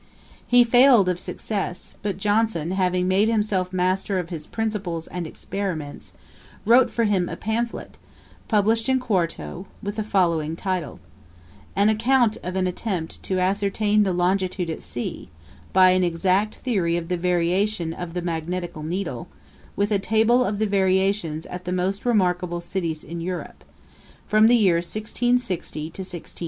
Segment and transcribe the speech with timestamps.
[0.47, 6.13] He failed of success; but Johnson having made himself master of his principles and experiments,
[6.65, 7.99] wrote for him a pamphlet,
[8.47, 10.99] published in quarto, with the following title:
[11.77, 15.29] _An Account of an Attempt to ascertain the Longitude at Sea,
[15.71, 19.27] by an exact Theory of the Variation of the Magnetical Needle;
[19.75, 23.63] with a Table of the Variations at the most remarkable Cities in Europe,
[24.25, 26.39] from the year 1660 to 1680_.